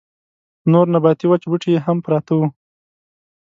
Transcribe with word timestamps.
نور 0.71 0.85
نباتي 0.93 1.25
وچ 1.27 1.43
بوټي 1.49 1.69
يې 1.75 1.79
هم 1.85 1.97
پراته 2.05 2.31
وو. 2.37 2.45